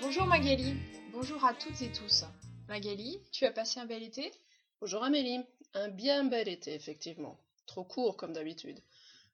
[0.00, 0.76] Bonjour Magali,
[1.12, 2.24] bonjour à toutes et tous.
[2.68, 4.30] Magali, tu as passé un bel été?
[4.80, 5.40] Bonjour Amélie,
[5.74, 7.40] un bien bel été effectivement.
[7.66, 8.78] Trop court comme d'habitude.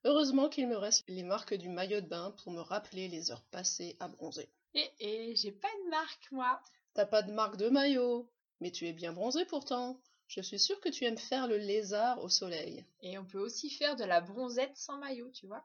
[0.04, 3.44] Heureusement qu'il me reste les marques du maillot de bain pour me rappeler les heures
[3.50, 4.48] passées à bronzer.
[4.72, 6.62] Eh eh, j'ai pas de marque moi.
[6.94, 10.00] T'as pas de marque de maillot, mais tu es bien bronzé pourtant.
[10.28, 12.84] Je suis sûre que tu aimes faire le lézard au soleil.
[13.02, 15.64] Et on peut aussi faire de la bronzette sans maillot, tu vois.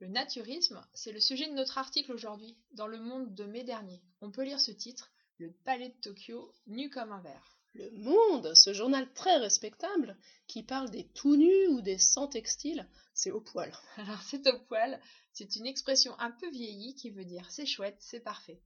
[0.00, 4.02] Le naturisme, c'est le sujet de notre article aujourd'hui, dans le monde de mai dernier.
[4.22, 7.58] On peut lire ce titre, Le palais de Tokyo, nu comme un verre.
[7.74, 10.16] Le Monde, ce journal très respectable,
[10.48, 13.72] qui parle des tout nus ou des sans textiles, c'est au poil.
[13.96, 15.00] Alors c'est au poil,
[15.32, 18.60] c'est une expression un peu vieillie qui veut dire c'est chouette, c'est parfait.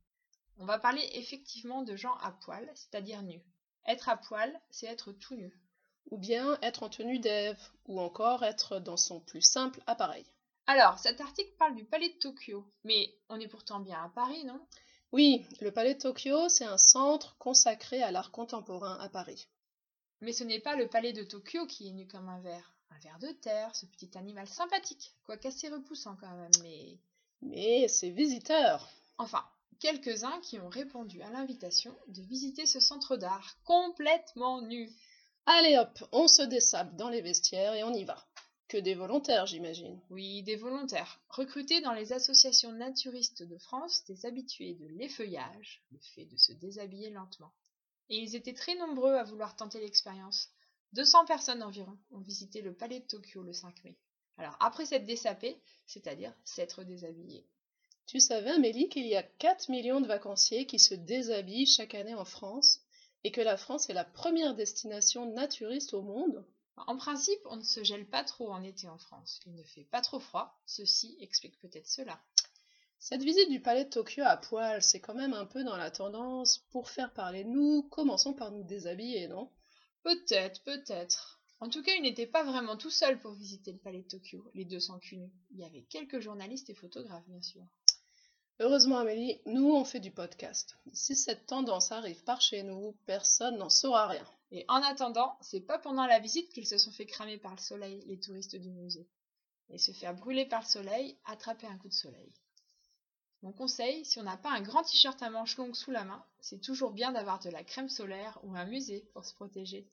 [0.57, 3.43] On va parler effectivement de gens à poil, c'est-à-dire nus.
[3.87, 5.59] Être à poil, c'est être tout nu.
[6.11, 10.25] Ou bien être en tenue d'Ève, ou encore être dans son plus simple appareil.
[10.67, 14.45] Alors, cet article parle du palais de Tokyo, mais on est pourtant bien à Paris,
[14.45, 14.61] non?
[15.13, 19.49] Oui, le palais de Tokyo, c'est un centre consacré à l'art contemporain à Paris.
[20.21, 22.75] Mais ce n'est pas le palais de Tokyo qui est nu comme un verre.
[22.91, 26.99] Un ver de terre, ce petit animal sympathique, quoique assez repoussant quand même, mais...
[27.43, 29.45] Mais ses visiteurs Enfin,
[29.81, 34.91] quelques-uns qui ont répondu à l'invitation de visiter ce centre d'art complètement nu.
[35.47, 38.27] Allez hop, on se dessape dans les vestiaires et on y va.
[38.69, 40.01] Que des volontaires, j'imagine.
[40.11, 45.99] Oui, des volontaires, recrutés dans les associations naturistes de France, des habitués de l'effeuillage, le
[45.99, 47.53] fait de se déshabiller lentement.
[48.09, 50.49] Et ils étaient très nombreux à vouloir tenter l'expérience.
[50.95, 53.99] 200 personnes environ ont visité le palais de Tokyo le 5 mai.
[54.39, 57.47] Alors après s'être dessapé, c'est-à-dire s'être déshabillé.
[58.07, 62.15] Tu savais, Amélie, qu'il y a 4 millions de vacanciers qui se déshabillent chaque année
[62.15, 62.81] en France
[63.25, 66.45] et que la France est la première destination naturiste au monde?
[66.77, 69.41] En principe, on ne se gèle pas trop en été en France.
[69.47, 70.61] Il ne fait pas trop froid.
[70.67, 72.21] Ceci explique peut-être cela.
[72.99, 75.91] Cette visite du palais de Tokyo à poil, c'est quand même un peu dans la
[75.91, 76.59] tendance.
[76.71, 79.51] Pour faire parler de nous, commençons par nous déshabiller, non?
[80.03, 81.41] Peut-être, peut-être.
[81.61, 84.51] En tout cas, il n'était pas vraiment tout seul pour visiter le palais de Tokyo,
[84.53, 85.21] les 200 cul
[85.53, 87.63] Il y avait quelques journalistes et photographes, bien sûr.
[88.61, 90.77] Heureusement, Amélie, nous, on fait du podcast.
[90.93, 94.25] Si cette tendance arrive par chez nous, personne n'en saura rien.
[94.53, 97.61] Et en attendant, c'est pas pendant la visite qu'ils se sont fait cramer par le
[97.61, 99.09] soleil, les touristes du musée.
[99.71, 102.33] Et se faire brûler par le soleil, attraper un coup de soleil.
[103.43, 106.25] Mon conseil, si on n'a pas un grand t-shirt à manches longues sous la main,
[106.41, 109.91] c'est toujours bien d'avoir de la crème solaire ou un musée pour se protéger.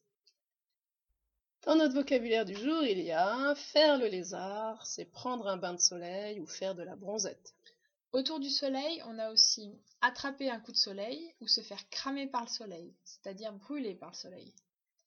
[1.63, 5.73] Dans notre vocabulaire du jour, il y a faire le lézard, c'est prendre un bain
[5.73, 7.55] de soleil ou faire de la bronzette.
[8.13, 12.27] Autour du soleil, on a aussi attraper un coup de soleil ou se faire cramer
[12.27, 14.53] par le soleil, c'est-à-dire brûler par le soleil.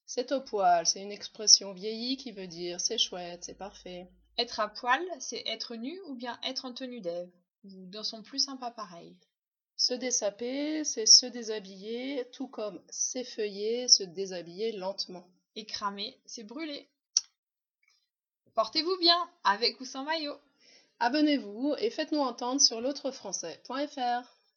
[0.06, 4.08] C'est au poil, c'est une expression vieillie qui veut dire c'est chouette, c'est parfait.
[4.38, 7.30] Être à poil, c'est être nu ou bien être en tenue d'Ève,
[7.64, 9.16] ou dans son plus sympa pareil.
[9.76, 15.28] Se dessaper, c'est se déshabiller, tout comme s'effeuiller, se déshabiller lentement.
[15.56, 16.88] Et cramer, c'est brûler.
[18.54, 20.38] Portez-vous bien, avec ou sans maillot.
[21.00, 24.33] Abonnez-vous et faites-nous entendre sur l'autrefrançais.fr.